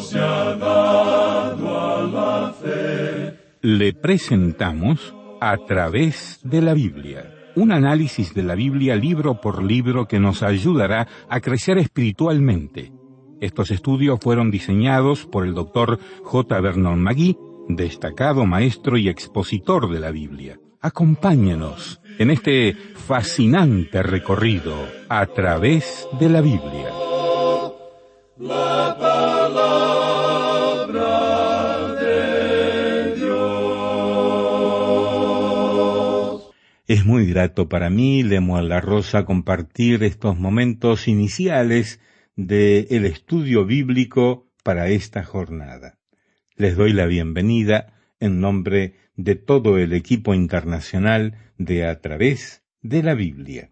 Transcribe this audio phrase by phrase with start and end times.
[0.00, 0.18] Se
[2.60, 3.36] fe.
[3.62, 7.34] Le presentamos a través de la Biblia.
[7.56, 12.92] Un análisis de la Biblia libro por libro que nos ayudará a crecer espiritualmente.
[13.40, 16.60] Estos estudios fueron diseñados por el doctor J.
[16.60, 17.36] Vernon McGee,
[17.68, 20.60] destacado maestro y expositor de la Biblia.
[20.80, 24.76] Acompáñenos en este fascinante recorrido
[25.08, 26.90] a través de la Biblia.
[31.98, 32.60] De.
[36.86, 42.00] Es muy grato para mí, Lemo la Rosa, compartir estos momentos iniciales
[42.36, 45.98] del estudio bíblico para esta jornada.
[46.56, 53.02] Les doy la bienvenida en nombre de todo el equipo internacional de A través de
[53.02, 53.70] la Biblia.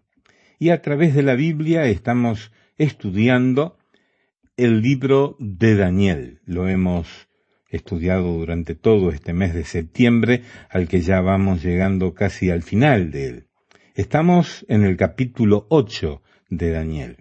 [0.59, 3.77] Y a través de la Biblia estamos estudiando
[4.57, 6.41] el libro de Daniel.
[6.45, 7.27] Lo hemos
[7.69, 13.09] estudiado durante todo este mes de septiembre, al que ya vamos llegando casi al final
[13.09, 13.47] de él.
[13.95, 17.17] Estamos en el capítulo 8 de Daniel.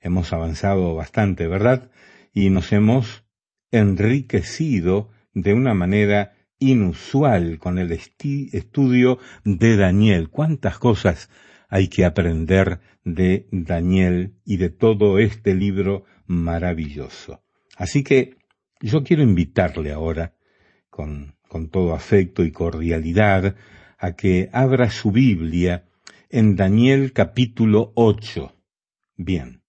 [0.00, 1.90] Hemos avanzado bastante, ¿verdad?
[2.32, 3.24] Y nos hemos
[3.72, 10.30] enriquecido de una manera inusual con el estudio de Daniel.
[10.30, 11.30] ¿Cuántas cosas
[11.68, 17.42] hay que aprender de Daniel y de todo este libro maravilloso?
[17.76, 18.36] Así que
[18.80, 20.34] yo quiero invitarle ahora,
[20.90, 21.34] con,
[21.70, 23.56] todo afecto y cordialidad,
[23.98, 25.88] a que abra su Biblia
[26.28, 28.54] en Daniel capítulo 8.
[29.16, 29.62] Bien,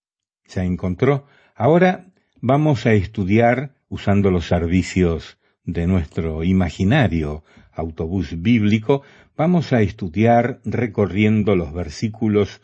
[0.45, 1.27] ¿se encontró?
[1.55, 9.03] Ahora vamos a estudiar, usando los servicios de nuestro imaginario autobús bíblico,
[9.35, 12.61] vamos a estudiar recorriendo los versículos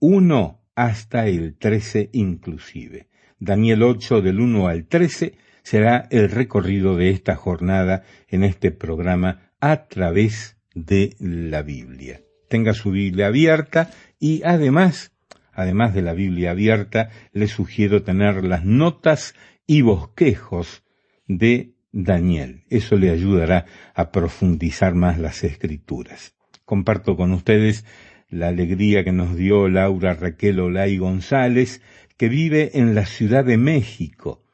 [0.00, 3.08] 1 hasta el 13 inclusive.
[3.38, 9.52] Daniel 8 del 1 al 13 será el recorrido de esta jornada en este programa
[9.60, 12.22] a través de la Biblia.
[12.48, 15.12] Tenga su Biblia abierta y además,
[15.52, 19.34] además de la Biblia abierta, le sugiero tener las notas
[19.66, 20.84] y bosquejos
[21.26, 22.64] de Daniel.
[22.68, 23.64] Eso le ayudará
[23.94, 26.34] a profundizar más las escrituras.
[26.66, 27.86] Comparto con ustedes
[28.28, 31.80] la alegría que nos dio Laura Raquel Olay González,
[32.18, 34.44] que vive en la Ciudad de México,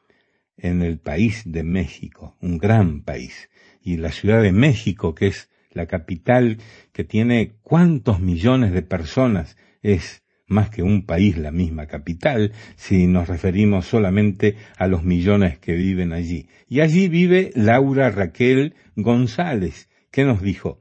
[0.55, 3.49] en el país de México, un gran país.
[3.81, 6.59] Y la Ciudad de México, que es la capital
[6.93, 13.07] que tiene cuántos millones de personas, es más que un país la misma capital, si
[13.07, 16.47] nos referimos solamente a los millones que viven allí.
[16.67, 20.79] Y allí vive Laura Raquel González, que nos dijo,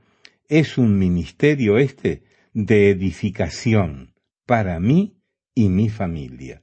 [0.49, 4.15] es un ministerio este de edificación
[4.47, 5.19] para mí
[5.55, 6.63] y mi familia.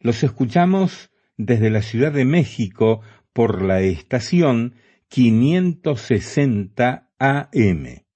[0.00, 3.02] Los escuchamos desde la Ciudad de México
[3.32, 4.74] por la estación
[5.08, 8.09] 560 AM.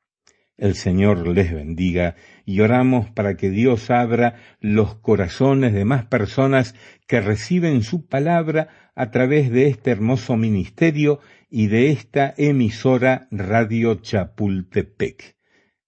[0.57, 2.15] El Señor les bendiga
[2.47, 6.77] y oramos para que Dios abra los corazones de más personas
[7.09, 11.19] que reciben su palabra a través de este hermoso ministerio
[11.51, 15.35] y de esta emisora Radio Chapultepec.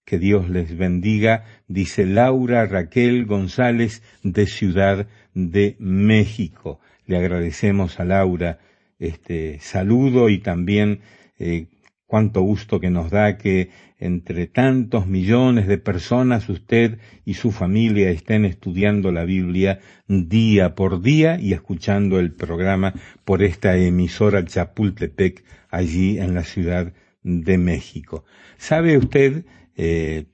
[0.03, 6.79] Que Dios les bendiga, dice Laura Raquel González de Ciudad de México.
[7.05, 8.59] Le agradecemos a Laura
[8.99, 11.01] este saludo y también
[11.39, 11.67] eh,
[12.07, 13.69] Cuánto gusto que nos da que
[13.99, 21.01] entre tantos millones de personas usted y su familia estén estudiando la Biblia día por
[21.01, 22.93] día y escuchando el programa
[23.25, 28.23] por esta emisora Chapultepec allí en la Ciudad de México.
[28.57, 29.43] ¿Sabe usted,
[29.75, 30.27] eh,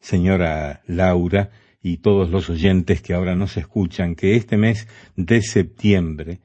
[0.00, 1.50] señora Laura,
[1.82, 6.40] y todos los oyentes que ahora nos escuchan, que este mes de septiembre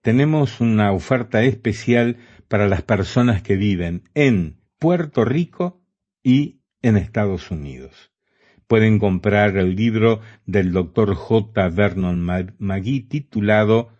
[0.00, 2.18] tenemos una oferta especial
[2.48, 5.82] para las personas que viven en Puerto Rico
[6.22, 8.12] y en Estados Unidos.
[8.66, 11.68] Pueden comprar el libro del doctor J.
[11.68, 12.24] Vernon
[12.58, 13.90] McGee titulado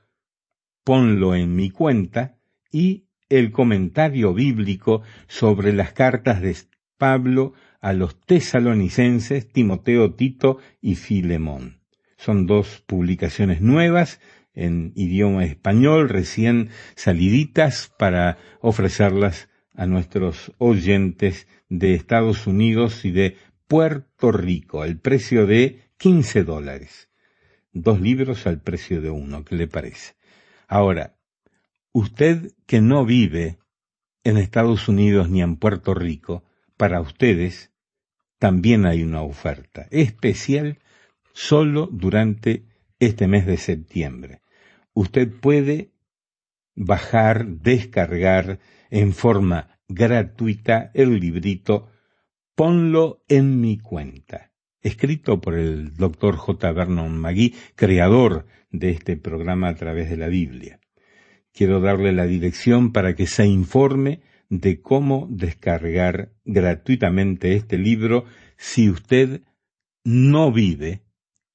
[0.85, 2.38] Ponlo en mi cuenta
[2.71, 6.56] y el comentario bíblico sobre las cartas de
[6.97, 11.81] Pablo a los tesalonicenses, Timoteo, Tito y Filemón.
[12.17, 14.21] Son dos publicaciones nuevas
[14.56, 23.37] en idioma español, recién saliditas para ofrecerlas a nuestros oyentes de Estados Unidos y de
[23.69, 27.08] Puerto Rico, al precio de 15 dólares.
[27.73, 30.14] Dos libros al precio de uno, ¿qué le parece?
[30.67, 31.17] Ahora,
[31.93, 33.59] usted que no vive
[34.25, 36.43] en Estados Unidos ni en Puerto Rico,
[36.76, 37.70] para ustedes
[38.38, 40.79] también hay una oferta especial
[41.32, 42.64] solo durante
[42.99, 44.41] este mes de septiembre.
[44.97, 45.93] Usted puede
[46.75, 51.91] bajar, descargar en forma gratuita el librito
[52.55, 56.73] Ponlo en mi cuenta, escrito por el doctor J.
[56.73, 60.81] Vernon Magui, creador de este programa a través de la Biblia.
[61.53, 68.25] Quiero darle la dirección para que se informe de cómo descargar gratuitamente este libro
[68.57, 69.43] si usted
[70.05, 71.06] no vive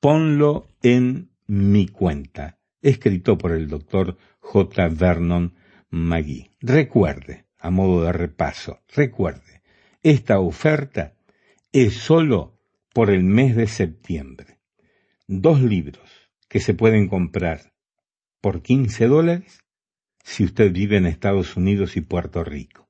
[0.00, 4.88] Ponlo en mi cuenta, escrito por el doctor J.
[4.88, 5.54] Vernon
[5.90, 6.50] Magui.
[6.60, 9.62] Recuerde, a modo de repaso, recuerde,
[10.02, 11.14] esta oferta
[11.72, 12.58] es sólo
[12.92, 14.58] por el mes de septiembre.
[15.26, 17.72] Dos libros que se pueden comprar
[18.40, 19.60] por 15 dólares
[20.22, 22.88] si usted vive en Estados Unidos y Puerto Rico.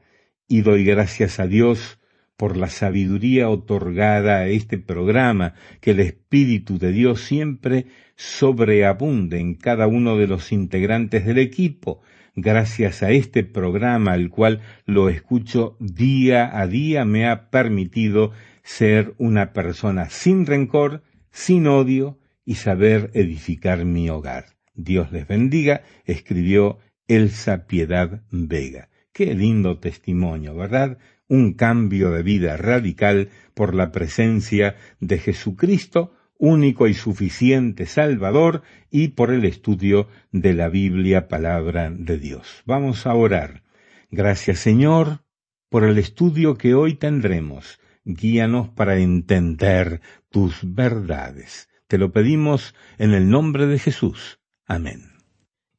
[0.49, 1.99] y doy gracias a Dios
[2.37, 7.87] por la sabiduría otorgada a este programa, que el Espíritu de Dios siempre
[8.17, 12.02] sobreabunde en cada uno de los integrantes del equipo,
[12.35, 18.32] gracias a este programa, el cual lo escucho día a día, me ha permitido
[18.62, 24.46] ser una persona sin rencor, sin odio y saber edificar mi hogar.
[24.75, 28.88] Dios les bendiga, escribió Elsa Piedad Vega.
[29.14, 30.99] Qué lindo testimonio, ¿verdad?
[31.28, 39.11] Un cambio de vida radical por la presencia de Jesucristo, único y suficiente Salvador, y
[39.11, 42.64] por el estudio de la Biblia, palabra de Dios.
[42.66, 43.62] Vamos a orar.
[44.11, 45.20] Gracias Señor
[45.69, 47.78] por el estudio que hoy tendremos.
[48.05, 51.69] Guíanos para entender tus verdades.
[51.87, 54.40] Te lo pedimos en el nombre de Jesús.
[54.67, 55.13] Amén.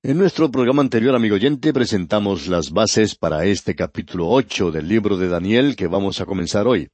[0.08, 5.18] En nuestro programa anterior, amigo oyente, presentamos las bases para este capítulo ocho del libro
[5.18, 6.90] de Daniel que vamos a comenzar hoy.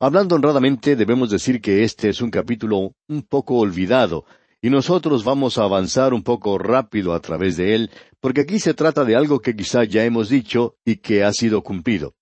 [0.00, 4.24] Hablando honradamente, debemos decir que este es un capítulo un poco olvidado,
[4.62, 8.72] y nosotros vamos a avanzar un poco rápido a través de él, porque aquí se
[8.72, 12.14] trata de algo que quizá ya hemos dicho y que ha sido cumplido.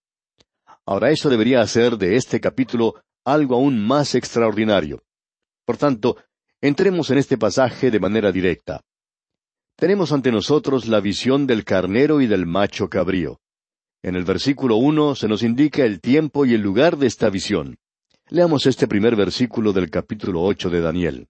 [0.87, 5.05] Ahora eso debería hacer de este capítulo algo aún más extraordinario.
[5.64, 6.17] Por tanto,
[6.61, 8.83] entremos en este pasaje de manera directa
[9.81, 13.41] tenemos ante nosotros la visión del carnero y del macho cabrío.
[14.03, 17.79] En el versículo uno se nos indica el tiempo y el lugar de esta visión.
[18.29, 21.29] Leamos este primer versículo del capítulo ocho de Daniel.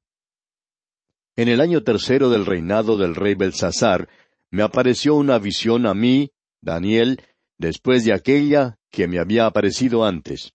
[1.36, 4.08] En el año tercero del reinado del rey Belsasar,
[4.50, 7.22] me apareció una visión a mí, Daniel,
[7.56, 10.54] después de aquella que me había aparecido antes.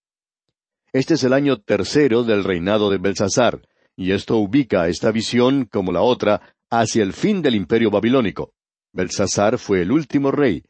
[0.92, 3.62] Este es el año tercero del reinado de Belsasar,
[3.96, 8.54] y esto ubica esta visión, como la otra, hacia el fin del imperio babilónico.
[8.94, 10.64] Belsasar fue el último rey.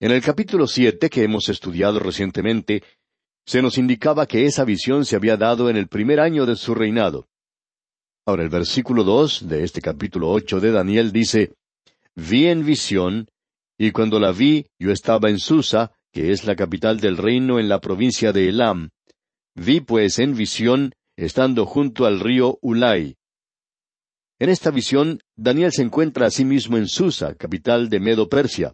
[0.00, 2.82] En el capítulo siete que hemos estudiado recientemente,
[3.46, 6.74] se nos indicaba que esa visión se había dado en el primer año de su
[6.74, 7.28] reinado.
[8.26, 11.54] Ahora el versículo dos de este capítulo ocho de Daniel dice
[12.14, 13.28] Vi en visión,
[13.78, 17.68] y cuando la vi yo estaba en Susa, que es la capital del reino en
[17.68, 18.90] la provincia de Elam.
[19.54, 23.16] Vi pues en visión, estando junto al río Ulai.
[24.42, 28.72] En esta visión, Daniel se encuentra a sí mismo en Susa, capital de Medo Persia.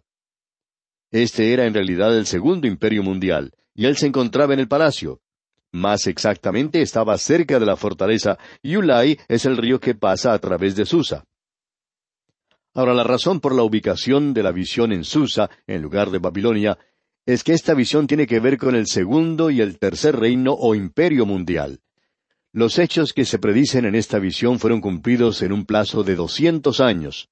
[1.11, 5.21] Este era en realidad el segundo imperio mundial, y él se encontraba en el palacio.
[5.71, 10.39] Más exactamente estaba cerca de la fortaleza, y Ulai es el río que pasa a
[10.39, 11.23] través de Susa.
[12.73, 16.79] Ahora, la razón por la ubicación de la visión en Susa, en lugar de Babilonia,
[17.27, 20.73] es que esta visión tiene que ver con el segundo y el tercer reino o
[20.73, 21.79] imperio mundial.
[22.51, 26.79] Los hechos que se predicen en esta visión fueron cumplidos en un plazo de doscientos
[26.79, 27.29] años.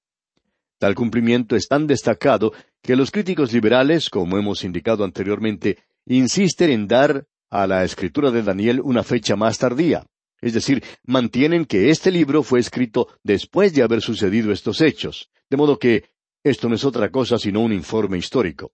[0.77, 6.87] Tal cumplimiento es tan destacado que los críticos liberales, como hemos indicado anteriormente, insisten en
[6.87, 10.05] dar a la escritura de Daniel una fecha más tardía.
[10.39, 15.57] Es decir, mantienen que este libro fue escrito después de haber sucedido estos hechos, de
[15.57, 16.11] modo que
[16.43, 18.71] esto no es otra cosa sino un informe histórico.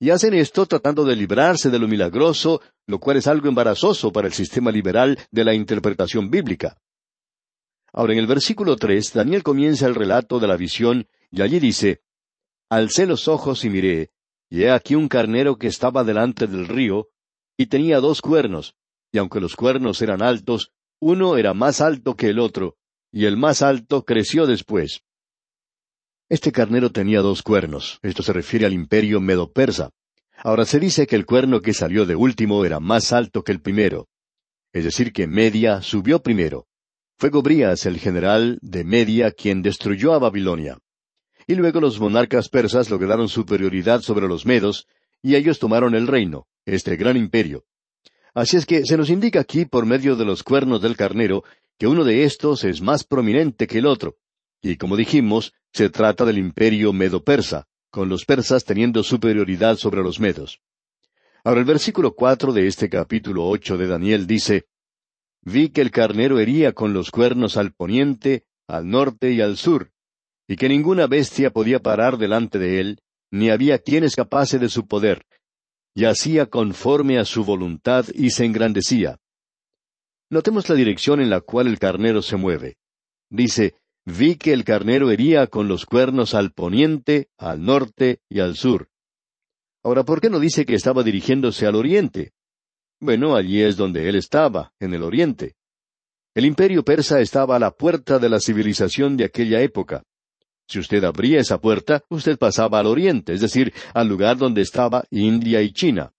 [0.00, 4.28] Y hacen esto tratando de librarse de lo milagroso, lo cual es algo embarazoso para
[4.28, 6.80] el sistema liberal de la interpretación bíblica.
[7.92, 12.02] Ahora, en el versículo tres, Daniel comienza el relato de la visión, y allí dice,
[12.70, 14.10] Alcé los ojos y miré,
[14.50, 17.08] y he aquí un carnero que estaba delante del río,
[17.56, 18.76] y tenía dos cuernos,
[19.10, 22.76] y aunque los cuernos eran altos, uno era más alto que el otro,
[23.10, 25.02] y el más alto creció después.
[26.30, 28.00] Este carnero tenía dos cuernos.
[28.02, 29.90] Esto se refiere al imperio medo-persa.
[30.36, 33.62] Ahora se dice que el cuerno que salió de último era más alto que el
[33.62, 34.08] primero.
[34.74, 36.66] Es decir, que Media subió primero.
[37.16, 40.78] Fue Gobrías, el general de Media, quien destruyó a Babilonia.
[41.46, 44.86] Y luego los monarcas persas lograron superioridad sobre los medos,
[45.22, 47.64] y ellos tomaron el reino, este gran imperio.
[48.34, 51.42] Así es que se nos indica aquí, por medio de los cuernos del carnero,
[51.78, 54.18] que uno de estos es más prominente que el otro.
[54.62, 60.20] Y como dijimos, se trata del imperio medo-persa, con los persas teniendo superioridad sobre los
[60.20, 60.60] medos.
[61.44, 64.66] Ahora el versículo cuatro de este capítulo ocho de Daniel dice
[65.42, 69.92] Vi que el carnero hería con los cuernos al poniente, al norte y al sur,
[70.46, 73.00] y que ninguna bestia podía parar delante de él,
[73.30, 75.24] ni había quien escapase de su poder,
[75.94, 79.18] y hacía conforme a su voluntad y se engrandecía.
[80.30, 82.76] Notemos la dirección en la cual el carnero se mueve.
[83.30, 83.74] Dice,
[84.08, 88.88] vi que el carnero hería con los cuernos al poniente, al norte y al sur.
[89.84, 92.32] Ahora, ¿por qué no dice que estaba dirigiéndose al oriente?
[93.00, 95.54] Bueno, allí es donde él estaba, en el oriente.
[96.34, 100.02] El imperio persa estaba a la puerta de la civilización de aquella época.
[100.66, 105.04] Si usted abría esa puerta, usted pasaba al oriente, es decir, al lugar donde estaba
[105.10, 106.12] India y China.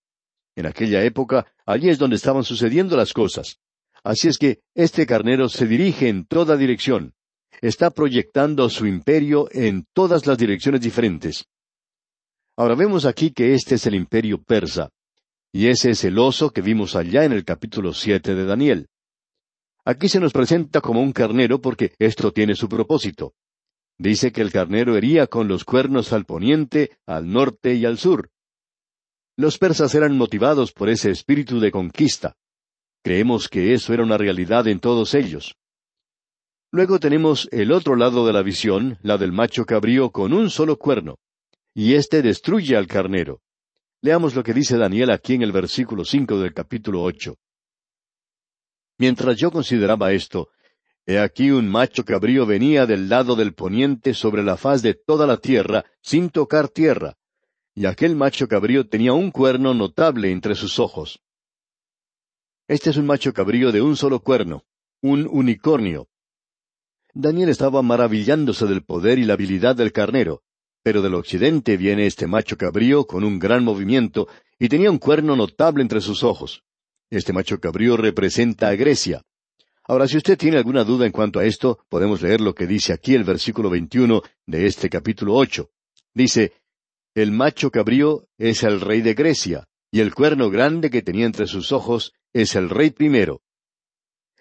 [0.56, 3.60] En aquella época, allí es donde estaban sucediendo las cosas.
[4.04, 7.14] Así es que este carnero se dirige en toda dirección.
[7.62, 11.46] Está proyectando su imperio en todas las direcciones diferentes.
[12.56, 14.90] Ahora vemos aquí que este es el imperio persa.
[15.52, 18.88] Y ese es el oso que vimos allá en el capítulo siete de Daniel.
[19.84, 23.34] Aquí se nos presenta como un carnero porque esto tiene su propósito.
[23.98, 28.30] Dice que el carnero hería con los cuernos al poniente, al norte y al sur.
[29.36, 32.36] Los persas eran motivados por ese espíritu de conquista.
[33.04, 35.56] Creemos que eso era una realidad en todos ellos.
[36.72, 40.78] Luego tenemos el otro lado de la visión, la del macho cabrío con un solo
[40.78, 41.18] cuerno.
[41.74, 43.42] Y éste destruye al carnero.
[44.02, 47.36] Leamos lo que dice Daniel aquí en el versículo cinco del capítulo ocho.
[48.98, 50.50] Mientras yo consideraba esto,
[51.10, 55.26] He aquí un macho cabrío venía del lado del poniente sobre la faz de toda
[55.26, 57.18] la tierra, sin tocar tierra,
[57.74, 61.20] y aquel macho cabrío tenía un cuerno notable entre sus ojos.
[62.68, 64.66] Este es un macho cabrío de un solo cuerno,
[65.02, 66.08] un unicornio.
[67.14, 70.44] Daniel estaba maravillándose del poder y la habilidad del carnero,
[70.84, 74.28] pero del occidente viene este macho cabrío con un gran movimiento
[74.60, 76.64] y tenía un cuerno notable entre sus ojos.
[77.10, 79.24] Este macho cabrío representa a Grecia.
[79.84, 82.94] Ahora, si usted tiene alguna duda en cuanto a esto, podemos leer lo que dice
[82.94, 85.72] aquí el versículo 21 de este capítulo ocho.
[86.14, 86.54] Dice,
[87.16, 91.48] El macho cabrío es el rey de Grecia, y el cuerno grande que tenía entre
[91.48, 93.42] sus ojos es el rey primero.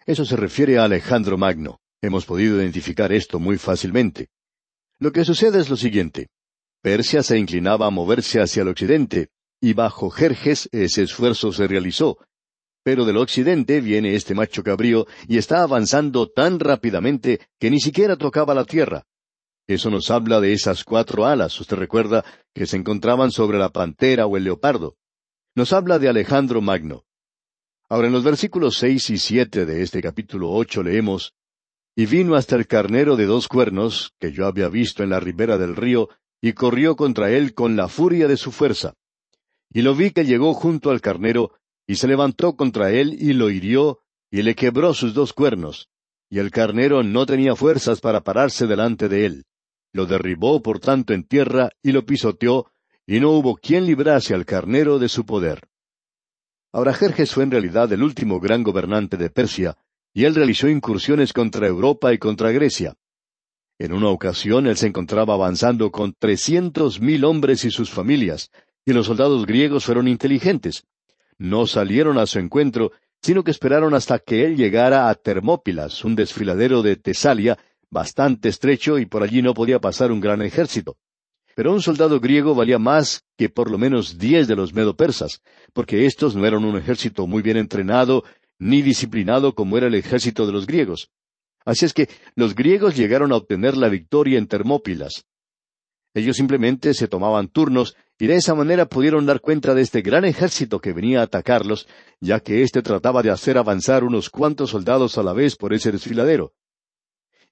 [0.04, 1.80] Eso se refiere a Alejandro Magno.
[2.00, 4.28] Hemos podido identificar esto muy fácilmente.
[5.00, 6.28] Lo que sucede es lo siguiente.
[6.80, 9.28] Persia se inclinaba a moverse hacia el occidente,
[9.60, 12.18] y bajo Jerjes ese esfuerzo se realizó,
[12.84, 18.16] pero del occidente viene este macho cabrío y está avanzando tan rápidamente que ni siquiera
[18.16, 19.04] tocaba la tierra.
[19.66, 22.24] Eso nos habla de esas cuatro alas, usted recuerda,
[22.54, 24.96] que se encontraban sobre la pantera o el leopardo.
[25.54, 27.04] Nos habla de Alejandro Magno.
[27.90, 31.34] Ahora en los versículos seis y siete de este capítulo ocho leemos
[31.98, 35.58] Y vino hasta el carnero de dos cuernos, que yo había visto en la ribera
[35.58, 36.08] del río,
[36.40, 38.94] y corrió contra él con la furia de su fuerza.
[39.72, 43.50] Y lo vi que llegó junto al carnero, y se levantó contra él y lo
[43.50, 43.98] hirió,
[44.30, 45.88] y le quebró sus dos cuernos,
[46.30, 49.44] y el carnero no tenía fuerzas para pararse delante de él.
[49.92, 52.70] Lo derribó por tanto en tierra y lo pisoteó,
[53.08, 55.62] y no hubo quien librase al carnero de su poder.
[56.72, 59.76] Ahora Jerjes fue en realidad el último gran gobernante de Persia,
[60.12, 62.94] y él realizó incursiones contra Europa y contra Grecia.
[63.78, 68.50] En una ocasión él se encontraba avanzando con trescientos mil hombres y sus familias,
[68.84, 70.84] y los soldados griegos fueron inteligentes.
[71.38, 72.90] No salieron a su encuentro,
[73.22, 77.58] sino que esperaron hasta que él llegara a Termópilas, un desfiladero de Tesalia,
[77.90, 80.96] bastante estrecho y por allí no podía pasar un gran ejército.
[81.54, 86.06] Pero un soldado griego valía más que por lo menos diez de los medo-persas, porque
[86.06, 88.24] estos no eran un ejército muy bien entrenado
[88.58, 91.10] ni disciplinado como era el ejército de los griegos.
[91.64, 95.26] Así es que los griegos llegaron a obtener la victoria en Termópilas.
[96.14, 100.24] Ellos simplemente se tomaban turnos y de esa manera pudieron dar cuenta de este gran
[100.24, 101.86] ejército que venía a atacarlos,
[102.20, 105.92] ya que éste trataba de hacer avanzar unos cuantos soldados a la vez por ese
[105.92, 106.54] desfiladero.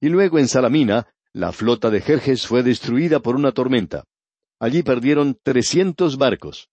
[0.00, 4.04] Y luego en Salamina, la flota de Jerjes fue destruida por una tormenta.
[4.58, 6.70] Allí perdieron trescientos barcos.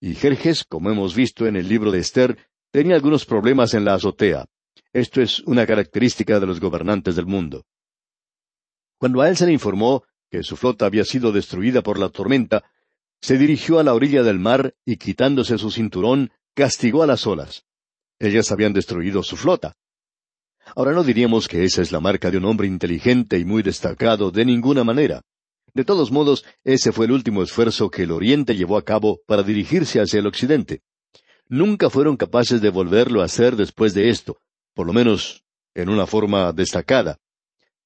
[0.00, 2.38] Y Jerjes, como hemos visto en el libro de Esther,
[2.70, 4.46] tenía algunos problemas en la azotea.
[4.92, 7.64] Esto es una característica de los gobernantes del mundo.
[8.98, 12.64] Cuando a él se le informó que su flota había sido destruida por la tormenta,
[13.20, 17.64] se dirigió a la orilla del mar y quitándose su cinturón, castigó a las olas.
[18.18, 19.76] Ellas habían destruido su flota.
[20.74, 24.30] Ahora no diríamos que esa es la marca de un hombre inteligente y muy destacado
[24.30, 25.22] de ninguna manera.
[25.72, 29.42] De todos modos, ese fue el último esfuerzo que el Oriente llevó a cabo para
[29.42, 30.82] dirigirse hacia el Occidente.
[31.48, 34.38] Nunca fueron capaces de volverlo a hacer después de esto,
[34.74, 37.18] por lo menos en una forma destacada.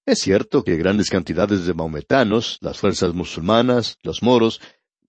[0.04, 4.61] Es cierto que grandes cantidades de maometanos, las fuerzas musulmanas, los moros,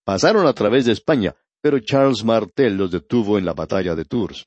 [0.04, 4.46] pasaron a través de España, pero Charles Martel los detuvo en la batalla de Tours.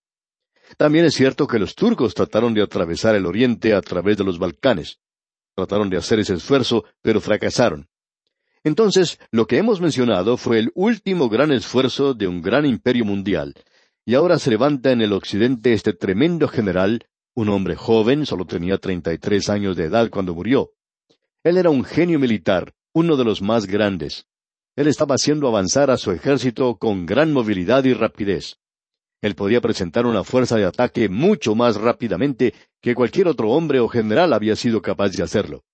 [0.76, 4.38] También es cierto que los turcos trataron de atravesar el oriente a través de los
[4.38, 5.00] Balcanes.
[5.56, 7.88] Trataron de hacer ese esfuerzo, pero fracasaron.
[8.62, 13.54] Entonces, lo que hemos mencionado fue el último gran esfuerzo de un gran imperio mundial,
[14.08, 18.78] y ahora se levanta en el occidente este tremendo general, un hombre joven, solo tenía
[18.78, 20.70] treinta y tres años de edad cuando murió.
[21.42, 24.26] Él era un genio militar, uno de los más grandes.
[24.76, 28.58] Él estaba haciendo avanzar a su ejército con gran movilidad y rapidez.
[29.22, 33.88] Él podía presentar una fuerza de ataque mucho más rápidamente que cualquier otro hombre o
[33.88, 35.64] general había sido capaz de hacerlo.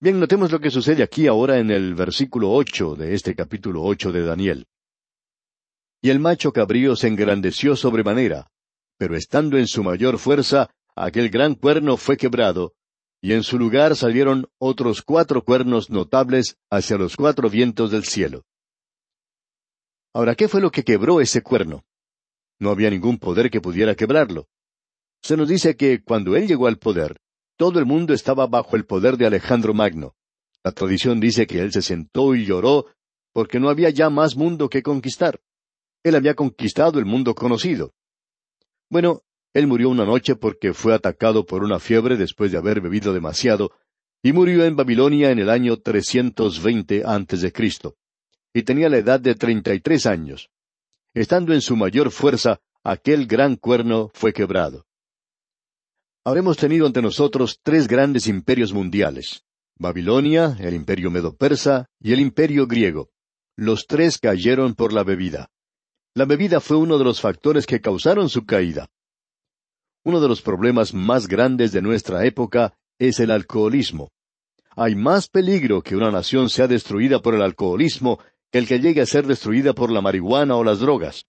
[0.00, 4.12] Bien, notemos lo que sucede aquí ahora en el versículo ocho de este capítulo ocho
[4.12, 4.66] de Daniel.
[6.02, 8.50] Y el macho cabrío se engrandeció sobremanera,
[8.96, 12.74] pero estando en su mayor fuerza, aquel gran cuerno fue quebrado,
[13.22, 18.44] y en su lugar salieron otros cuatro cuernos notables hacia los cuatro vientos del cielo.
[20.14, 21.84] Ahora, ¿qué fue lo que quebró ese cuerno?
[22.58, 24.48] No había ningún poder que pudiera quebrarlo.
[25.22, 27.20] Se nos dice que cuando él llegó al poder,
[27.56, 30.14] todo el mundo estaba bajo el poder de Alejandro Magno.
[30.64, 32.86] La tradición dice que él se sentó y lloró
[33.32, 35.40] porque no había ya más mundo que conquistar.
[36.02, 37.92] Él había conquistado el mundo conocido.
[38.88, 43.12] Bueno, él murió una noche porque fue atacado por una fiebre después de haber bebido
[43.12, 43.72] demasiado,
[44.22, 47.96] y murió en Babilonia en el año 320 antes de Cristo,
[48.52, 50.50] y tenía la edad de treinta y tres años.
[51.14, 54.86] Estando en su mayor fuerza, aquel gran cuerno fue quebrado.
[56.24, 59.44] Habremos tenido ante nosotros tres grandes imperios mundiales,
[59.78, 63.08] Babilonia, el imperio medo-persa y el imperio griego.
[63.56, 65.50] Los tres cayeron por la bebida.
[66.14, 68.88] La bebida fue uno de los factores que causaron su caída.
[70.02, 74.10] Uno de los problemas más grandes de nuestra época es el alcoholismo.
[74.74, 78.18] Hay más peligro que una nación sea destruida por el alcoholismo
[78.50, 81.26] que el que llegue a ser destruida por la marihuana o las drogas.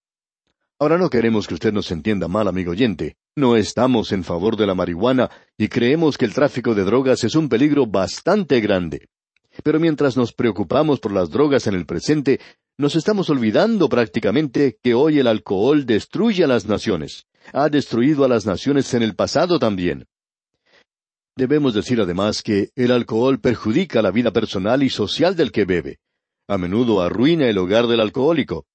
[0.79, 3.17] Ahora no queremos que usted nos entienda mal, amigo oyente.
[3.35, 7.35] No estamos en favor de la marihuana y creemos que el tráfico de drogas es
[7.35, 9.09] un peligro bastante grande.
[9.63, 12.39] Pero mientras nos preocupamos por las drogas en el presente,
[12.81, 18.27] nos estamos olvidando prácticamente que hoy el alcohol destruye a las naciones ha destruido a
[18.27, 20.05] las naciones en el pasado también.
[21.35, 25.99] Debemos decir además que el alcohol perjudica la vida personal y social del que bebe.
[26.47, 28.65] A menudo arruina el hogar del alcohólico.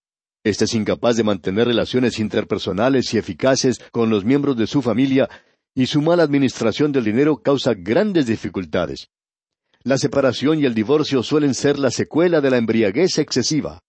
[0.42, 5.29] Este es incapaz de mantener relaciones interpersonales y eficaces con los miembros de su familia
[5.75, 9.09] y su mala administración del dinero causa grandes dificultades.
[9.83, 13.83] La separación y el divorcio suelen ser la secuela de la embriaguez excesiva.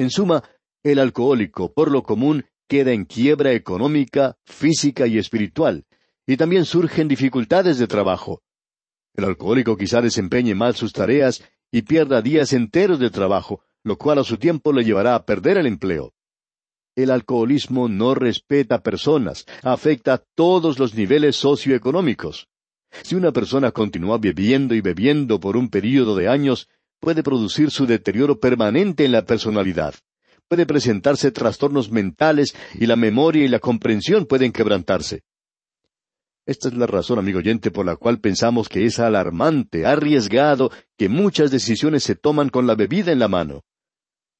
[0.00, 0.42] En suma,
[0.82, 5.84] el alcohólico, por lo común, queda en quiebra económica, física y espiritual,
[6.26, 8.42] y también surgen dificultades de trabajo.
[9.12, 14.20] El alcohólico quizá desempeñe mal sus tareas y pierda días enteros de trabajo, lo cual
[14.20, 16.14] a su tiempo le llevará a perder el empleo.
[16.96, 22.48] El alcoholismo no respeta personas, afecta a todos los niveles socioeconómicos.
[23.02, 27.86] Si una persona continúa bebiendo y bebiendo por un período de años, puede producir su
[27.86, 29.94] deterioro permanente en la personalidad
[30.50, 35.22] puede presentarse trastornos mentales y la memoria y la comprensión pueden quebrantarse.
[36.44, 41.08] Esta es la razón, amigo oyente, por la cual pensamos que es alarmante, arriesgado, que
[41.08, 43.62] muchas decisiones se toman con la bebida en la mano.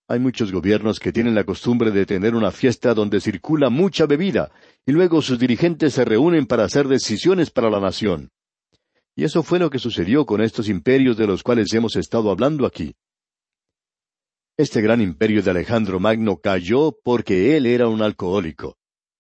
[0.09, 4.51] Hay muchos gobiernos que tienen la costumbre de tener una fiesta donde circula mucha bebida,
[4.85, 8.31] y luego sus dirigentes se reúnen para hacer decisiones para la nación.
[9.21, 12.65] Y eso fue lo que sucedió con estos imperios de los cuales hemos estado hablando
[12.65, 12.95] aquí.
[14.57, 18.79] Este gran imperio de Alejandro Magno cayó porque él era un alcohólico.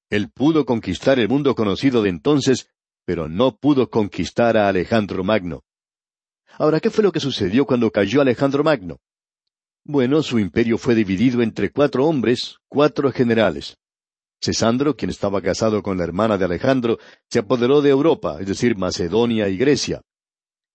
[0.08, 2.70] Él pudo conquistar el mundo conocido de entonces,
[3.04, 5.64] pero no pudo conquistar a Alejandro Magno.
[6.56, 9.00] Ahora, ¿qué fue lo que sucedió cuando cayó Alejandro Magno?
[9.84, 13.76] Bueno, su imperio fue dividido entre cuatro hombres, cuatro generales.
[14.40, 16.98] Cesandro, quien estaba casado con la hermana de Alejandro,
[17.28, 20.02] se apoderó de Europa, es decir, Macedonia y Grecia.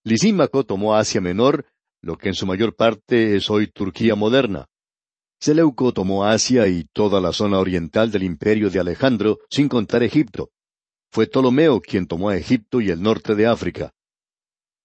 [0.04, 1.66] Lisímaco tomó Asia Menor,
[2.02, 4.68] lo que en su mayor parte es hoy Turquía moderna.
[5.40, 10.52] Seleuco tomó Asia y toda la zona oriental del imperio de Alejandro, sin contar Egipto.
[11.12, 13.92] Fue Ptolomeo quien tomó a Egipto y el norte de África.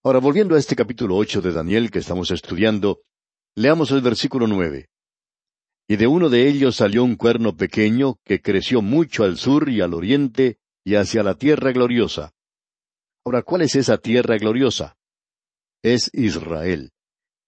[0.02, 3.00] Ahora, volviendo a este capítulo ocho de Daniel que estamos estudiando,
[3.54, 4.89] leamos el versículo nueve.
[5.90, 9.80] Y de uno de ellos salió un cuerno pequeño que creció mucho al sur y
[9.80, 12.32] al oriente y hacia la tierra gloriosa.
[13.24, 14.96] Ahora, ¿cuál es esa tierra gloriosa?
[15.82, 16.92] Es Israel.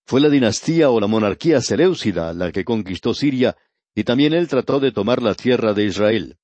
[0.04, 3.56] Fue la dinastía o la monarquía Seleucida la que conquistó Siria,
[3.94, 6.36] y también él trató de tomar la tierra de Israel.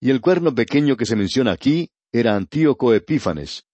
[0.00, 3.66] Y el cuerno pequeño que se menciona aquí era Antíoco Epífanes.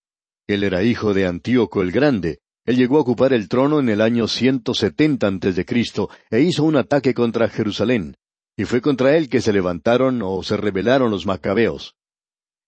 [0.48, 2.40] Él era hijo de Antíoco el Grande.
[2.64, 6.62] Él llegó a ocupar el trono en el año 170 antes de Cristo e hizo
[6.64, 8.16] un ataque contra Jerusalén.
[8.56, 11.96] Y fue contra él que se levantaron o se rebelaron los macabeos.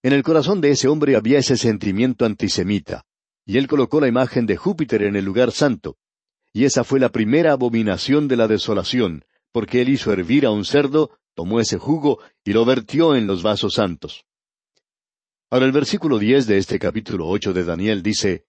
[0.02, 3.04] En el corazón de ese hombre había ese sentimiento antisemita,
[3.46, 5.96] y él colocó la imagen de Júpiter en el lugar santo.
[6.52, 10.64] Y esa fue la primera abominación de la desolación, porque él hizo hervir a un
[10.64, 14.24] cerdo, tomó ese jugo y lo vertió en los vasos santos.
[15.50, 18.46] Ahora el versículo diez de este capítulo ocho de Daniel dice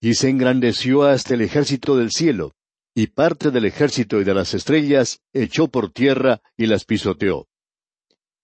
[0.00, 2.54] Y se engrandeció hasta el ejército del cielo,
[2.94, 7.48] y parte del ejército y de las estrellas echó por tierra y las pisoteó.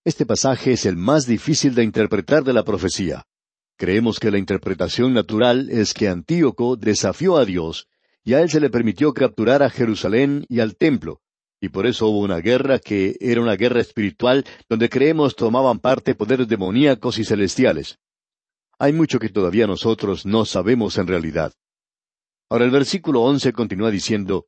[0.05, 3.25] Este pasaje es el más difícil de interpretar de la profecía.
[3.77, 7.89] Creemos que la interpretación natural es que Antíoco desafió a Dios
[8.23, 11.21] y a él se le permitió capturar a Jerusalén y al templo,
[11.61, 16.15] y por eso hubo una guerra que era una guerra espiritual donde creemos tomaban parte
[16.15, 17.99] poderes demoníacos y celestiales.
[18.79, 21.53] Hay mucho que todavía nosotros no sabemos en realidad.
[22.51, 24.47] Ahora el versículo once continúa diciendo,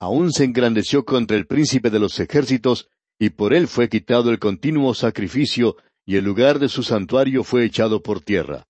[0.00, 4.38] Aún se engrandeció contra el príncipe de los ejércitos, y por él fue quitado el
[4.38, 8.66] continuo sacrificio, y el lugar de su santuario fue echado por tierra.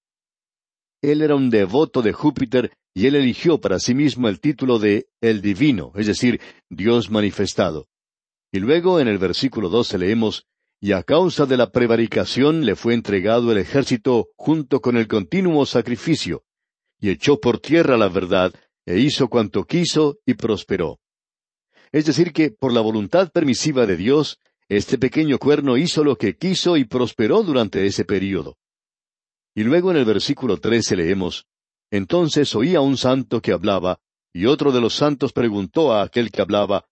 [1.02, 5.08] Él era un devoto de Júpiter y él eligió para sí mismo el título de
[5.20, 6.40] el divino, es decir,
[6.70, 7.88] Dios manifestado.
[8.52, 10.46] Y luego en el versículo doce leemos,
[10.84, 15.64] y a causa de la prevaricación le fue entregado el ejército junto con el continuo
[15.64, 16.44] sacrificio,
[17.00, 18.52] y echó por tierra la verdad,
[18.84, 21.00] e hizo cuanto quiso y prosperó.
[21.90, 26.36] Es decir, que por la voluntad permisiva de Dios, este pequeño cuerno hizo lo que
[26.36, 28.58] quiso y prosperó durante ese período.
[29.54, 31.46] Y luego en el versículo trece leemos,
[31.90, 34.00] entonces oía un santo que hablaba,
[34.34, 36.84] y otro de los santos preguntó a aquel que hablaba,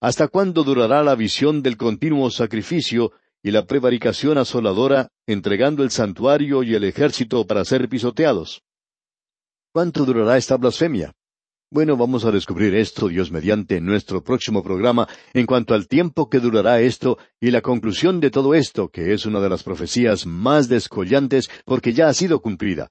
[0.00, 3.12] ¿Hasta cuándo durará la visión del continuo sacrificio
[3.46, 8.64] y la prevaricación asoladora, entregando el santuario y el ejército para ser pisoteados?
[9.72, 11.12] ¿Cuánto durará esta blasfemia?
[11.70, 16.28] Bueno, vamos a descubrir esto, Dios mediante, en nuestro próximo programa, en cuanto al tiempo
[16.28, 20.26] que durará esto y la conclusión de todo esto, que es una de las profecías
[20.26, 22.88] más descollantes porque ya ha sido cumplida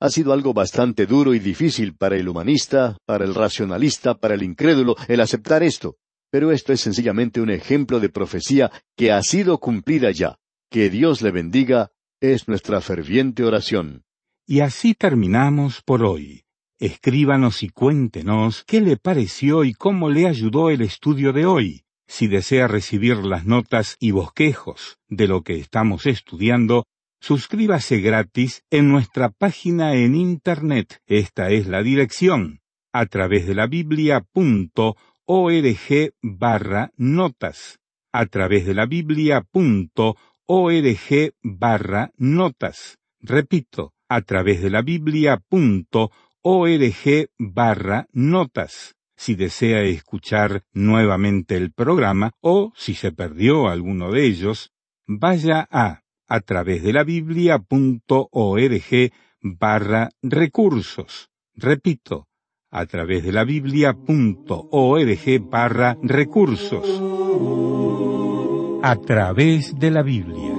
[0.00, 4.44] ha sido algo bastante duro y difícil para el humanista, para el racionalista, para el
[4.44, 5.96] incrédulo, el aceptar esto.
[6.30, 10.38] Pero esto es sencillamente un ejemplo de profecía que ha sido cumplida ya.
[10.70, 14.04] Que Dios le bendiga es nuestra ferviente oración.
[14.46, 16.44] Y así terminamos por hoy.
[16.78, 21.82] Escríbanos y cuéntenos qué le pareció y cómo le ayudó el estudio de hoy.
[22.06, 26.84] Si desea recibir las notas y bosquejos de lo que estamos estudiando,
[27.20, 31.02] Suscríbase gratis en nuestra página en Internet.
[31.06, 32.60] Esta es la dirección
[32.92, 33.66] a través de la
[35.28, 37.78] biblia.org barra notas.
[38.12, 40.16] A través de la biblia.org
[41.42, 42.98] barra notas.
[43.20, 46.10] Repito, a través de la biblia.org
[47.38, 48.94] barra notas.
[49.16, 54.72] Si desea escuchar nuevamente el programa o si se perdió alguno de ellos,
[55.06, 57.66] vaya a a través de la biblia.org
[59.42, 61.30] barra recursos.
[61.54, 62.27] Repito,
[62.70, 63.96] a través de la biblia.org
[65.50, 67.02] barra recursos.
[68.82, 70.57] A través de la Biblia.